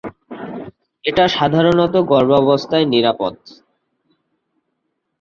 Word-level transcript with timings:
এটা 1.03 1.23
সাধারণত 1.27 1.93
গর্ভাবস্থায় 2.11 2.85
নিরাপদ। 2.85 3.33